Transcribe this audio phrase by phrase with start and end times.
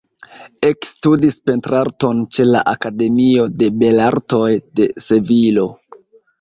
[0.69, 4.51] Ekstudis pentrarton ĉe la Akademio de Belartoj
[4.83, 5.71] de Sevilo.